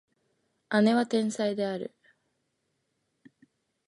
[0.81, 1.93] 姉は天才である